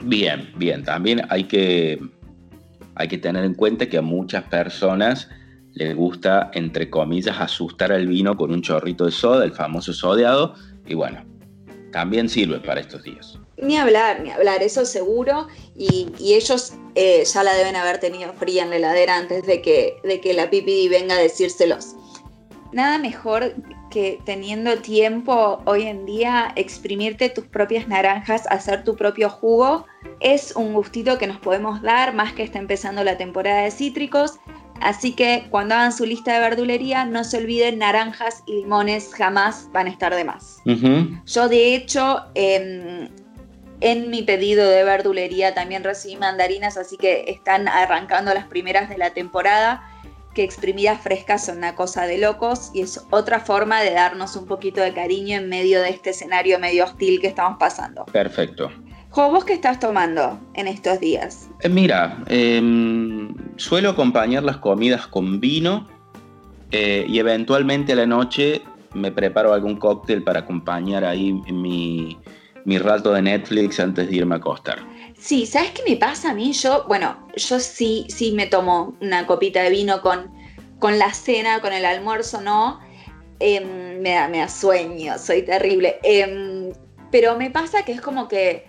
Bien, 0.03 0.53
bien. 0.57 0.83
También 0.83 1.23
hay 1.29 1.45
que, 1.45 2.01
hay 2.95 3.09
que 3.09 3.19
tener 3.19 3.45
en 3.45 3.55
cuenta 3.55 3.89
que 3.89 3.99
a 3.99 4.03
muchas 4.03 4.45
personas 4.45 5.29
les 5.75 5.95
gusta, 5.95 6.51
entre 6.55 6.91
comillas, 6.91 7.41
asustar 7.41 7.93
al 7.93 8.07
vino 8.07 8.37
con 8.37 8.53
un 8.53 8.63
chorrito 8.63 9.07
de 9.07 9.13
soda, 9.13 9.45
el 9.45 9.53
famoso 9.53 9.93
sodeado, 9.93 10.55
y 10.87 10.95
bueno, 10.95 11.25
también 11.93 12.29
sirve 12.29 12.61
para 12.61 12.81
estos 12.81 13.03
días. 13.03 13.39
Ni 13.57 13.77
hablar, 13.77 14.21
ni 14.21 14.31
hablar, 14.31 14.63
eso 14.63 14.85
seguro, 14.85 15.47
y, 15.77 16.09
ellos 16.21 16.75
eh, 16.95 17.25
ya 17.25 17.43
la 17.43 17.55
deben 17.55 17.77
haber 17.77 17.99
tenido 17.99 18.33
fría 18.35 18.65
en 18.65 18.71
la 18.71 18.77
heladera 18.77 19.17
antes 19.17 19.47
de 19.47 19.63
que, 19.63 19.97
de 20.05 20.21
que 20.21 20.35
la 20.35 20.51
pipi 20.51 20.89
venga 20.89 21.15
a 21.15 21.19
decírselos. 21.19 21.95
Nada 22.73 22.99
mejor 22.99 23.55
que 23.91 24.19
teniendo 24.25 24.79
tiempo 24.79 25.61
hoy 25.67 25.83
en 25.83 26.07
día, 26.07 26.53
exprimirte 26.57 27.29
tus 27.29 27.45
propias 27.45 27.87
naranjas, 27.87 28.47
hacer 28.49 28.83
tu 28.83 28.97
propio 28.97 29.29
jugo, 29.29 29.87
es 30.21 30.57
un 30.57 30.73
gustito 30.73 31.19
que 31.19 31.27
nos 31.27 31.39
podemos 31.39 31.83
dar, 31.83 32.15
más 32.15 32.33
que 32.33 32.43
está 32.43 32.59
empezando 32.59 33.05
la 33.05 33.19
temporada 33.19 33.63
de 33.63 33.71
cítricos. 33.71 34.39
Así 34.81 35.13
que 35.13 35.47
cuando 35.51 35.75
hagan 35.75 35.93
su 35.93 36.07
lista 36.07 36.33
de 36.33 36.41
verdulería, 36.41 37.05
no 37.05 37.23
se 37.23 37.37
olviden, 37.37 37.79
naranjas 37.79 38.43
y 38.47 38.63
limones 38.63 39.15
jamás 39.15 39.69
van 39.73 39.87
a 39.87 39.91
estar 39.91 40.15
de 40.15 40.25
más. 40.25 40.59
Yo 41.27 41.49
de 41.49 41.75
hecho, 41.75 42.23
em, 42.35 43.09
en 43.81 44.11
mi 44.11 44.23
pedido 44.23 44.67
de 44.69 44.83
verdulería 44.83 45.55
también 45.55 45.85
recibí 45.85 46.17
mandarinas, 46.17 46.77
así 46.79 46.97
que 46.97 47.25
están 47.29 47.69
arrancando 47.69 48.33
las 48.33 48.47
primeras 48.47 48.89
de 48.89 48.97
la 48.97 49.11
temporada 49.11 49.92
que 50.35 50.43
exprimidas 50.43 51.01
frescas 51.01 51.47
son 51.47 51.59
una 51.59 51.75
cosa 51.75 52.07
de 52.07 52.19
locos 52.19 52.71
y 52.75 52.83
es 52.83 53.05
otra 53.11 53.41
forma 53.41 53.81
de 53.83 53.93
darnos 53.93 54.37
un 54.37 54.47
poquito 54.47 54.81
de 54.81 54.93
cariño 54.93 55.37
en 55.37 55.49
medio 55.49 55.81
de 55.81 55.91
este 55.91 56.11
escenario 56.11 56.59
medio 56.59 56.85
hostil 56.85 57.21
que 57.21 57.27
estamos 57.27 57.59
pasando. 57.59 58.05
Perfecto. 58.07 58.71
Jo, 59.11 59.31
¿vos 59.31 59.45
qué 59.45 59.53
estás 59.53 59.79
tomando 59.79 60.41
en 60.55 60.67
estos 60.67 60.99
días? 60.99 61.51
Eh, 61.61 61.69
mira, 61.69 62.25
em, 62.29 63.35
suelo 63.57 63.91
acompañar 63.91 64.43
las 64.43 64.57
comidas 64.57 65.07
con 65.07 65.39
vino 65.39 65.87
eh, 66.71 67.05
y 67.07 67.19
eventualmente 67.19 67.93
a 67.93 67.97
la 67.97 68.07
noche 68.07 68.63
me 68.95 69.13
preparo 69.13 69.53
algún 69.53 69.77
cóctel 69.77 70.23
para 70.23 70.41
acompañar 70.41 71.05
ahí 71.05 71.33
mi, 71.53 72.17
mi 72.65 72.79
rato 72.79 73.13
de 73.13 73.21
Netflix 73.21 73.81
antes 73.81 74.09
de 74.09 74.17
irme 74.17 74.37
a 74.37 74.39
acostar. 74.39 74.79
Sí, 75.23 75.47
¿sabes 75.47 75.71
qué 75.71 75.85
me 75.89 75.97
pasa 75.97 76.31
a 76.31 76.35
mí? 76.35 76.53
Yo, 76.53 76.85
bueno, 76.89 77.29
yo 77.37 77.61
sí, 77.61 78.07
sí 78.09 78.33
me 78.33 78.49
tomo 78.49 78.97
una 79.01 79.25
copita 79.25 79.63
de 79.63 79.71
vino 79.71 80.03
con, 80.03 80.33
con 80.81 80.99
la 80.99 81.15
cena, 81.15 81.61
con 81.61 81.73
el 81.73 81.85
almuerzo, 81.85 82.41
¿no? 82.41 82.81
Em, 83.39 84.01
me, 84.01 84.15
da, 84.15 84.27
me 84.27 84.39
da 84.39 84.49
sueño, 84.49 85.17
soy 85.19 85.43
terrible. 85.43 86.01
Em, 86.03 86.73
pero 87.13 87.37
me 87.37 87.53
pasa 87.53 87.85
que 87.85 87.93
es 87.93 88.01
como 88.01 88.27
que 88.27 88.67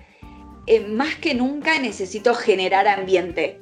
em, 0.67 0.93
más 0.93 1.15
que 1.15 1.33
nunca 1.33 1.79
necesito 1.79 2.35
generar 2.35 2.87
ambiente 2.87 3.59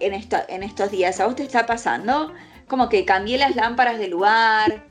en, 0.00 0.12
en 0.12 0.62
estos 0.62 0.90
días. 0.90 1.20
¿A 1.20 1.26
vos 1.26 1.36
te 1.36 1.44
está 1.44 1.64
pasando? 1.64 2.34
Como 2.68 2.90
que 2.90 3.06
cambié 3.06 3.38
las 3.38 3.56
lámparas 3.56 3.98
de 3.98 4.08
lugar, 4.08 4.84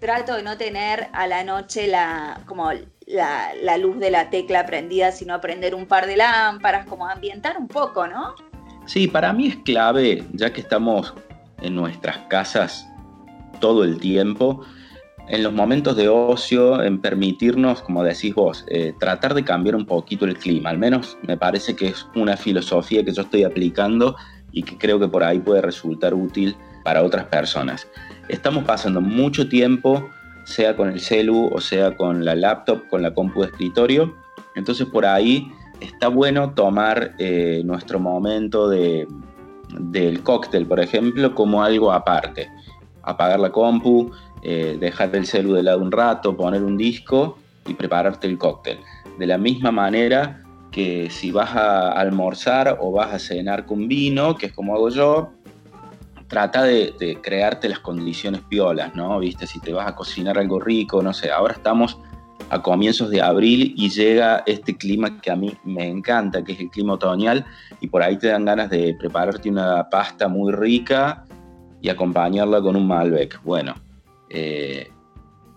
trato 0.00 0.36
de 0.36 0.42
no 0.42 0.56
tener 0.56 1.08
a 1.12 1.26
la 1.26 1.44
noche 1.44 1.86
la, 1.86 2.44
como 2.46 2.70
la, 3.06 3.78
luz 3.78 3.98
de 3.98 4.10
la 4.10 4.30
tecla 4.30 4.66
prendida, 4.66 5.12
sino 5.12 5.40
prender 5.40 5.74
un 5.74 5.86
par 5.86 6.06
de 6.06 6.16
lámparas, 6.16 6.86
como 6.86 7.06
ambientar 7.06 7.58
un 7.58 7.68
poco, 7.68 8.06
¿no? 8.06 8.34
Sí, 8.86 9.08
para 9.08 9.32
mí 9.32 9.48
es 9.48 9.56
clave, 9.56 10.24
ya 10.32 10.52
que 10.52 10.60
estamos 10.60 11.14
en 11.62 11.74
nuestras 11.74 12.18
casas 12.28 12.86
todo 13.60 13.84
el 13.84 13.98
tiempo, 13.98 14.62
en 15.28 15.42
los 15.42 15.54
momentos 15.54 15.96
de 15.96 16.08
ocio, 16.08 16.82
en 16.82 17.00
permitirnos, 17.00 17.80
como 17.80 18.04
decís 18.04 18.34
vos, 18.34 18.64
eh, 18.68 18.92
tratar 19.00 19.32
de 19.32 19.42
cambiar 19.42 19.74
un 19.74 19.86
poquito 19.86 20.26
el 20.26 20.36
clima. 20.36 20.68
Al 20.68 20.78
menos 20.78 21.16
me 21.22 21.38
parece 21.38 21.74
que 21.74 21.86
es 21.86 22.06
una 22.14 22.36
filosofía 22.36 23.02
que 23.02 23.12
yo 23.12 23.22
estoy 23.22 23.44
aplicando 23.44 24.16
y 24.52 24.62
que 24.62 24.76
creo 24.76 25.00
que 25.00 25.08
por 25.08 25.24
ahí 25.24 25.38
puede 25.38 25.62
resultar 25.62 26.12
útil 26.12 26.54
para 26.84 27.02
otras 27.02 27.24
personas. 27.24 27.88
Estamos 28.28 28.64
pasando 28.64 29.00
mucho 29.00 29.48
tiempo 29.48 30.10
sea 30.44 30.76
con 30.76 30.90
el 30.90 31.00
celu 31.00 31.50
o 31.52 31.60
sea 31.60 31.96
con 31.96 32.24
la 32.24 32.34
laptop, 32.34 32.88
con 32.88 33.02
la 33.02 33.14
compu 33.14 33.42
de 33.42 33.48
escritorio. 33.48 34.14
Entonces 34.54 34.86
por 34.86 35.06
ahí 35.06 35.50
está 35.80 36.08
bueno 36.08 36.54
tomar 36.54 37.14
eh, 37.18 37.62
nuestro 37.64 37.98
momento 37.98 38.68
de, 38.68 39.06
del 39.78 40.22
cóctel, 40.22 40.66
por 40.66 40.80
ejemplo, 40.80 41.34
como 41.34 41.62
algo 41.62 41.92
aparte. 41.92 42.48
Apagar 43.02 43.40
la 43.40 43.50
compu, 43.50 44.10
eh, 44.42 44.76
dejar 44.80 45.14
el 45.16 45.26
celu 45.26 45.54
de 45.54 45.62
lado 45.62 45.80
un 45.80 45.92
rato, 45.92 46.36
poner 46.36 46.62
un 46.62 46.76
disco 46.76 47.38
y 47.66 47.74
prepararte 47.74 48.26
el 48.26 48.38
cóctel. 48.38 48.78
De 49.18 49.26
la 49.26 49.38
misma 49.38 49.70
manera 49.70 50.42
que 50.70 51.08
si 51.10 51.30
vas 51.30 51.54
a 51.54 51.92
almorzar 51.92 52.78
o 52.80 52.90
vas 52.92 53.14
a 53.14 53.18
cenar 53.18 53.64
con 53.64 53.86
vino, 53.86 54.36
que 54.36 54.46
es 54.46 54.52
como 54.52 54.74
hago 54.74 54.88
yo, 54.88 55.30
trata 56.34 56.64
de, 56.64 57.20
crearte 57.22 57.68
las 57.68 57.78
condiciones 57.78 58.40
piolas, 58.40 58.92
¿no? 58.96 59.20
Viste, 59.20 59.46
si 59.46 59.60
te 59.60 59.72
vas 59.72 59.86
a 59.86 59.94
cocinar 59.94 60.36
algo 60.36 60.58
rico, 60.58 61.00
no 61.00 61.12
sé, 61.12 61.30
ahora 61.30 61.54
estamos 61.54 61.96
a 62.50 62.60
comienzos 62.60 63.08
de 63.10 63.22
abril 63.22 63.72
y 63.76 63.88
llega 63.88 64.42
este 64.44 64.76
clima 64.76 65.20
que 65.20 65.30
a 65.30 65.36
mí 65.36 65.56
me 65.62 65.86
encanta, 65.86 66.42
que 66.42 66.54
es 66.54 66.58
el 66.58 66.70
clima 66.70 66.94
otoñal, 66.94 67.44
y 67.80 67.86
por 67.86 68.02
ahí 68.02 68.18
te 68.18 68.26
dan 68.26 68.46
ganas 68.46 68.68
de 68.68 68.96
prepararte 68.98 69.48
una 69.48 69.88
pasta 69.88 70.26
muy 70.26 70.52
rica 70.52 71.24
y 71.80 71.88
acompañarla 71.88 72.60
con 72.60 72.74
un 72.74 72.88
Malbec. 72.88 73.40
Bueno, 73.44 73.76
eh, 74.28 74.90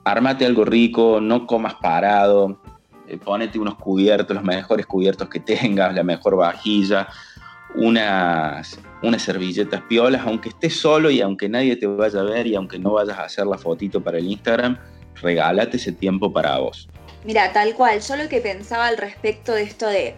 armate 0.03 0.46
algo 0.46 0.63
rico, 0.63 1.19
no 1.19 1.48
comas 1.48 1.74
parado, 1.74 2.62
eh, 3.07 3.17
ponete 3.17 3.57
unos 3.57 3.77
cubiertos, 3.77 4.36
los 4.36 4.46
mejores 4.46 4.86
cubiertos 4.86 5.27
que 5.27 5.39
tengas, 5.39 5.96
la 5.96 6.03
mejor 6.03 6.36
vajilla, 6.36 7.07
unas, 7.75 8.79
unas 9.01 9.21
servilletas 9.21 9.81
piolas, 9.83 10.21
aunque 10.25 10.50
estés 10.50 10.75
solo 10.77 11.09
y 11.09 11.21
aunque 11.21 11.50
nadie 11.50 11.75
te 11.75 11.88
vaya 11.88 12.19
a 12.19 12.24
ver 12.24 12.47
y 12.47 12.55
aunque 12.55 12.79
no 12.79 12.93
vayas 12.93 13.17
a 13.17 13.24
hacer 13.25 13.45
la 13.45 13.57
fotito 13.57 14.01
para 14.01 14.17
el 14.17 14.27
Instagram, 14.27 14.77
regálate 15.21 15.77
ese 15.77 15.91
tiempo 15.91 16.31
para 16.31 16.57
vos. 16.57 16.89
Mira, 17.24 17.51
tal 17.51 17.74
cual, 17.74 18.00
yo 18.00 18.15
lo 18.15 18.29
que 18.29 18.39
pensaba 18.39 18.88
al 18.88 18.97
respecto 18.97 19.53
de 19.53 19.63
esto 19.63 19.88
de, 19.88 20.15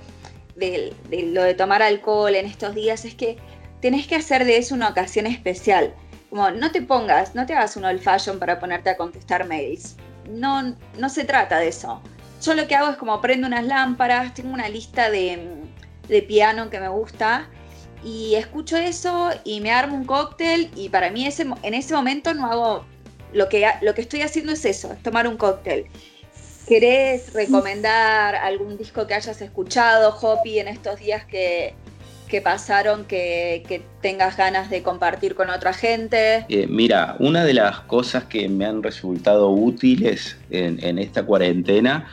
de, 0.56 0.94
lo 1.34 1.44
de 1.44 1.54
tomar 1.54 1.82
alcohol 1.82 2.36
en 2.36 2.46
estos 2.46 2.76
días 2.76 3.06
es 3.06 3.16
que 3.16 3.38
tenés 3.82 4.08
que 4.08 4.16
hacer 4.16 4.46
de 4.46 4.58
eso 4.58 4.76
una 4.76 4.90
ocasión 4.90 5.26
especial. 5.26 5.94
Como 6.30 6.52
no 6.52 6.72
te 6.72 6.82
pongas, 6.82 7.34
no 7.34 7.46
te 7.46 7.54
hagas 7.54 7.76
un 7.76 7.86
old 7.86 8.02
fashion 8.02 8.38
para 8.38 8.60
ponerte 8.60 8.90
a 8.90 8.98
contestar 8.98 9.48
mails. 9.48 9.96
No, 10.30 10.76
no 10.98 11.10
se 11.10 11.24
trata 11.24 11.58
de 11.58 11.70
eso. 11.70 12.00
Yo 12.44 12.54
lo 12.54 12.68
que 12.68 12.76
hago 12.76 12.92
es 12.92 12.98
como 12.98 13.20
prendo 13.20 13.48
unas 13.48 13.66
lámparas, 13.66 14.34
tengo 14.34 14.54
una 14.54 14.70
lista 14.70 15.10
de, 15.10 15.64
de 16.10 16.22
piano 16.22 16.70
que 16.70 16.80
me 16.80 16.90
gusta 16.90 17.48
y 18.04 18.36
escucho 18.36 18.78
eso 18.78 19.30
y 19.44 19.62
me 19.62 19.72
armo 19.72 19.96
un 19.96 20.06
cóctel 20.06 20.70
y 20.76 20.90
para 20.90 21.10
mí 21.12 21.26
ese, 21.26 21.46
en 21.64 21.74
ese 21.74 21.94
momento 21.94 22.34
no 22.34 22.46
hago, 22.48 22.86
lo 23.34 23.50
que, 23.50 23.66
lo 23.82 23.94
que 23.94 24.02
estoy 24.02 24.22
haciendo 24.22 24.52
es 24.52 24.66
eso, 24.66 24.92
es 24.92 25.02
tomar 25.04 25.28
un 25.28 25.38
cóctel. 25.38 25.86
¿Querés 26.68 27.34
recomendar 27.34 28.36
algún 28.36 28.78
disco 28.78 29.08
que 29.08 29.16
hayas 29.16 29.42
escuchado, 29.42 30.16
Hopi, 30.22 30.60
en 30.60 30.68
estos 30.68 31.00
días 31.00 31.26
que, 31.26 31.74
que 32.28 32.42
pasaron 32.42 33.06
que, 33.06 33.64
que, 33.68 33.82
tengas 34.02 34.38
ganas 34.38 34.70
de 34.70 34.84
compartir 34.84 35.34
con 35.34 35.50
otra 35.50 35.74
gente? 35.74 36.46
Eh, 36.48 36.68
mira, 36.70 37.16
una 37.18 37.44
de 37.44 37.56
las 37.56 37.80
cosas 37.82 38.26
que 38.26 38.48
me 38.48 38.66
han 38.66 38.84
resultado 38.84 39.50
útiles 39.50 40.38
en 40.52 41.00
esta 41.00 41.24
cuarentena 41.26 42.08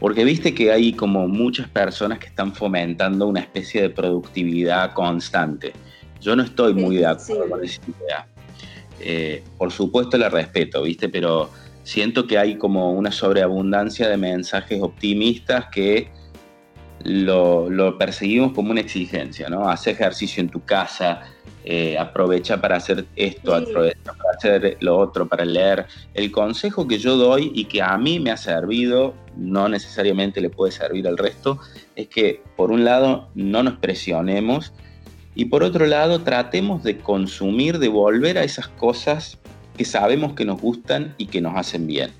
porque 0.00 0.24
viste 0.24 0.54
que 0.54 0.72
hay 0.72 0.92
como 0.92 1.26
muchas 1.28 1.68
personas 1.68 2.18
que 2.18 2.26
están 2.26 2.54
fomentando 2.54 3.26
una 3.26 3.40
especie 3.40 3.82
de 3.82 3.90
productividad 3.90 4.92
constante. 4.92 5.72
Yo 6.20 6.36
no 6.36 6.42
estoy 6.42 6.74
muy 6.74 6.96
de 6.96 7.06
acuerdo 7.06 7.48
con 7.48 7.64
esa 7.64 7.80
idea. 7.82 8.28
Eh, 9.00 9.42
por 9.58 9.72
supuesto 9.72 10.16
la 10.16 10.28
respeto, 10.28 10.82
¿viste? 10.82 11.08
Pero 11.08 11.50
siento 11.82 12.26
que 12.26 12.38
hay 12.38 12.56
como 12.56 12.92
una 12.92 13.12
sobreabundancia 13.12 14.08
de 14.08 14.16
mensajes 14.16 14.82
optimistas 14.82 15.66
que 15.70 16.08
lo, 17.04 17.70
lo 17.70 17.98
perseguimos 17.98 18.52
como 18.52 18.72
una 18.72 18.80
exigencia, 18.80 19.48
¿no? 19.48 19.68
Haz 19.68 19.86
ejercicio 19.86 20.40
en 20.40 20.48
tu 20.48 20.64
casa, 20.64 21.22
eh, 21.64 21.98
aprovecha 21.98 22.60
para 22.60 22.76
hacer 22.76 23.06
esto, 23.16 23.54
aprovecha 23.54 24.12
para 24.12 24.36
hacer 24.36 24.76
lo 24.80 24.96
otro, 24.96 25.26
para 25.26 25.44
leer. 25.44 25.86
El 26.14 26.30
consejo 26.30 26.86
que 26.86 26.98
yo 26.98 27.16
doy 27.16 27.50
y 27.54 27.64
que 27.64 27.82
a 27.82 27.96
mí 27.98 28.20
me 28.20 28.30
ha 28.30 28.36
servido, 28.36 29.14
no 29.36 29.68
necesariamente 29.68 30.40
le 30.40 30.50
puede 30.50 30.72
servir 30.72 31.06
al 31.06 31.18
resto, 31.18 31.58
es 31.94 32.08
que 32.08 32.42
por 32.56 32.70
un 32.70 32.84
lado 32.84 33.28
no 33.34 33.62
nos 33.62 33.74
presionemos 33.78 34.72
y 35.34 35.46
por 35.46 35.62
otro 35.62 35.86
lado 35.86 36.22
tratemos 36.22 36.82
de 36.82 36.98
consumir, 36.98 37.78
de 37.78 37.88
volver 37.88 38.38
a 38.38 38.44
esas 38.44 38.68
cosas 38.68 39.38
que 39.76 39.84
sabemos 39.84 40.32
que 40.32 40.44
nos 40.44 40.60
gustan 40.60 41.14
y 41.18 41.26
que 41.26 41.40
nos 41.40 41.56
hacen 41.56 41.86
bien. 41.86 42.10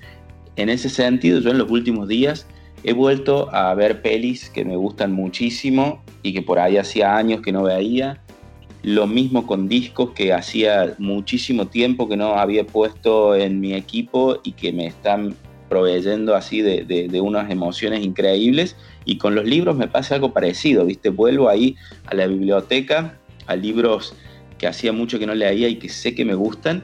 En 0.55 0.69
ese 0.69 0.89
sentido, 0.89 1.39
yo 1.39 1.51
en 1.51 1.57
los 1.57 1.69
últimos 1.69 2.07
días 2.07 2.47
he 2.83 2.93
vuelto 2.93 3.53
a 3.53 3.73
ver 3.73 4.01
pelis 4.01 4.49
que 4.49 4.63
me 4.63 4.75
gustan 4.75 5.11
muchísimo 5.11 6.03
y 6.21 6.33
que 6.33 6.41
por 6.41 6.59
ahí 6.59 6.77
hacía 6.77 7.17
años 7.17 7.41
que 7.41 7.51
no 7.51 7.63
veía 7.63 8.21
lo 8.83 9.07
mismo 9.07 9.45
con 9.45 9.67
discos 9.67 10.11
que 10.11 10.31
hacía 10.33 10.95
muchísimo 10.97 11.67
tiempo 11.67 12.07
que 12.07 12.15
no 12.15 12.35
había 12.35 12.65
puesto 12.65 13.35
en 13.35 13.59
mi 13.59 13.73
equipo 13.73 14.39
y 14.43 14.53
que 14.53 14.71
me 14.71 14.87
están 14.87 15.35
proveyendo 15.69 16.35
así 16.35 16.61
de, 16.61 17.21
unas 17.21 17.49
emociones 17.51 18.03
increíbles. 18.03 18.75
Y 19.05 19.17
con 19.17 19.35
los 19.35 19.45
libros 19.45 19.75
me 19.75 19.87
pasa 19.87 20.15
algo 20.15 20.33
parecido, 20.33 20.85
¿viste? 20.85 21.09
Vuelvo 21.09 21.49
ahí 21.49 21.75
a 22.05 22.15
la 22.15 22.27
biblioteca, 22.27 23.17
a 23.45 23.55
libros 23.55 24.13
que 24.57 24.67
hacía 24.67 24.91
mucho 24.91 25.19
que 25.19 25.27
no 25.27 25.35
leía 25.35 25.67
y 25.67 25.75
que 25.75 25.89
sé 25.89 26.15
que 26.15 26.25
me 26.25 26.33
gustan 26.33 26.83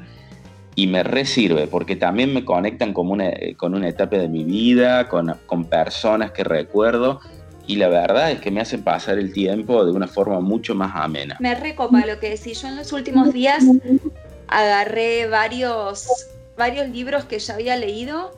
y 0.75 0.87
me 0.87 1.03
resirve 1.03 1.67
porque 1.67 1.95
también 1.95 2.33
me 2.33 2.45
conectan 2.45 2.93
con 2.93 3.09
una, 3.09 3.31
con 3.57 3.75
una 3.75 3.89
etapa 3.89 4.17
de 4.17 4.27
mi 4.27 4.43
vida, 4.43 5.09
con, 5.09 5.35
con 5.45 5.65
personas 5.65 6.31
que 6.31 6.43
recuerdo 6.43 7.19
y 7.65 7.77
la 7.77 7.87
verdad 7.87 8.31
es 8.31 8.41
que 8.41 8.51
me 8.51 8.61
hacen 8.61 8.83
pasar 8.83 9.17
el 9.17 9.31
tiempo 9.31 9.85
de 9.85 9.91
una 9.91 10.07
forma 10.07 10.39
mucho 10.39 10.75
más 10.75 10.91
amena. 10.95 11.37
Me 11.39 11.55
recopa 11.55 12.05
lo 12.05 12.19
que 12.19 12.29
decís. 12.29 12.61
Yo 12.61 12.67
en 12.67 12.75
los 12.75 12.91
últimos 12.91 13.31
días 13.33 13.63
agarré 14.47 15.27
varios, 15.27 16.07
varios 16.57 16.89
libros 16.89 17.23
que 17.25 17.39
ya 17.39 17.53
había 17.53 17.77
leído 17.77 18.35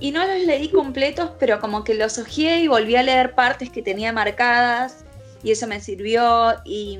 y 0.00 0.12
no 0.12 0.26
los 0.26 0.44
leí 0.46 0.68
completos, 0.70 1.30
pero 1.38 1.60
como 1.60 1.84
que 1.84 1.94
los 1.94 2.18
hojeé 2.18 2.60
y 2.60 2.68
volví 2.68 2.96
a 2.96 3.02
leer 3.02 3.34
partes 3.34 3.70
que 3.70 3.82
tenía 3.82 4.12
marcadas 4.12 5.04
y 5.42 5.50
eso 5.52 5.66
me 5.66 5.80
sirvió 5.80 6.54
y 6.64 6.98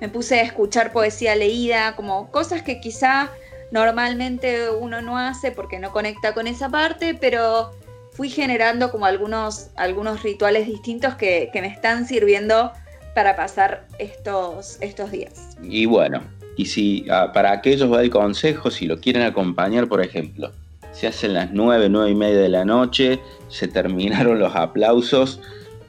me 0.00 0.08
puse 0.08 0.40
a 0.40 0.42
escuchar 0.42 0.92
poesía 0.92 1.36
leída, 1.36 1.94
como 1.94 2.30
cosas 2.30 2.62
que 2.62 2.80
quizá 2.80 3.30
normalmente 3.70 4.70
uno 4.70 5.00
no 5.02 5.18
hace 5.18 5.52
porque 5.52 5.78
no 5.78 5.92
conecta 5.92 6.34
con 6.34 6.46
esa 6.46 6.68
parte, 6.70 7.14
pero 7.14 7.70
fui 8.12 8.28
generando 8.28 8.90
como 8.90 9.06
algunos, 9.06 9.68
algunos 9.76 10.22
rituales 10.22 10.66
distintos 10.66 11.14
que, 11.14 11.50
me 11.54 11.66
están 11.66 12.06
sirviendo 12.06 12.72
para 13.14 13.36
pasar 13.36 13.86
estos, 13.98 14.78
estos 14.80 15.10
días. 15.10 15.56
Y 15.62 15.86
bueno, 15.86 16.22
Y 16.56 16.66
si 16.66 17.06
ah, 17.10 17.30
para 17.32 17.52
aquellos 17.52 17.90
va 17.90 18.02
el 18.02 18.10
consejo, 18.10 18.70
si 18.70 18.86
lo 18.86 18.98
quieren 18.98 19.22
acompañar, 19.22 19.86
por 19.88 20.02
ejemplo, 20.02 20.52
se 20.92 21.06
hacen 21.06 21.34
las 21.34 21.52
9, 21.52 21.88
9 21.88 22.10
y 22.10 22.14
media 22.14 22.40
de 22.40 22.48
la 22.48 22.64
noche, 22.64 23.20
se 23.48 23.68
terminaron 23.68 24.38
los 24.38 24.54
aplausos, 24.54 25.40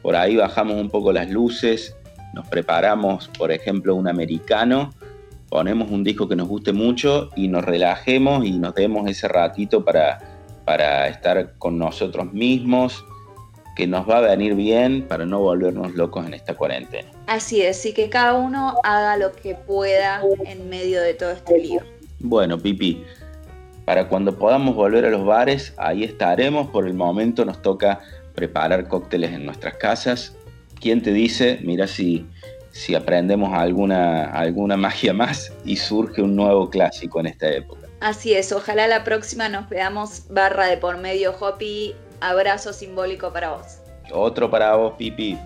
por 0.01 0.15
ahí 0.15 0.35
bajamos 0.35 0.75
un 0.75 0.89
poco 0.89 1.13
las 1.13 1.29
luces, 1.29 1.95
nos 2.33 2.47
preparamos, 2.47 3.29
por 3.37 3.51
ejemplo, 3.51 3.95
un 3.95 4.07
americano, 4.07 4.93
ponemos 5.49 5.91
un 5.91 6.03
disco 6.03 6.27
que 6.27 6.35
nos 6.35 6.47
guste 6.47 6.73
mucho 6.73 7.29
y 7.35 7.47
nos 7.47 7.63
relajemos 7.63 8.45
y 8.45 8.51
nos 8.51 8.73
demos 8.73 9.09
ese 9.09 9.27
ratito 9.27 9.85
para, 9.85 10.19
para 10.65 11.07
estar 11.07 11.53
con 11.59 11.77
nosotros 11.77 12.33
mismos, 12.33 13.05
que 13.75 13.87
nos 13.87 14.07
va 14.07 14.17
a 14.17 14.21
venir 14.21 14.55
bien 14.55 15.03
para 15.07 15.25
no 15.25 15.39
volvernos 15.39 15.93
locos 15.95 16.25
en 16.25 16.33
esta 16.33 16.53
cuarentena. 16.55 17.09
Así 17.27 17.61
es, 17.61 17.85
y 17.85 17.93
que 17.93 18.09
cada 18.09 18.35
uno 18.35 18.75
haga 18.83 19.17
lo 19.17 19.31
que 19.31 19.55
pueda 19.55 20.21
en 20.45 20.69
medio 20.69 21.01
de 21.01 21.13
todo 21.13 21.31
este 21.31 21.59
lío. 21.59 21.81
Bueno, 22.19 22.57
Pipi, 22.57 23.03
para 23.85 24.07
cuando 24.07 24.37
podamos 24.37 24.75
volver 24.75 25.05
a 25.05 25.09
los 25.09 25.25
bares, 25.25 25.73
ahí 25.77 26.03
estaremos. 26.03 26.67
Por 26.69 26.87
el 26.87 26.93
momento 26.93 27.45
nos 27.45 27.61
toca 27.61 27.99
preparar 28.35 28.87
cócteles 28.87 29.31
en 29.31 29.45
nuestras 29.45 29.75
casas. 29.75 30.35
¿Quién 30.79 31.01
te 31.01 31.11
dice? 31.11 31.59
Mira 31.63 31.87
si, 31.87 32.25
si 32.71 32.95
aprendemos 32.95 33.53
alguna, 33.53 34.25
alguna 34.25 34.77
magia 34.77 35.13
más 35.13 35.51
y 35.65 35.77
surge 35.77 36.21
un 36.21 36.35
nuevo 36.35 36.69
clásico 36.69 37.19
en 37.19 37.27
esta 37.27 37.49
época. 37.49 37.87
Así 37.99 38.33
es, 38.33 38.51
ojalá 38.51 38.87
la 38.87 39.03
próxima 39.03 39.47
nos 39.47 39.69
veamos 39.69 40.23
barra 40.29 40.67
de 40.67 40.77
por 40.77 40.97
medio, 40.97 41.33
Hopi. 41.39 41.95
Abrazo 42.19 42.73
simbólico 42.73 43.31
para 43.31 43.51
vos. 43.51 43.79
Otro 44.11 44.49
para 44.49 44.75
vos, 44.75 44.93
Pipi. 44.97 45.37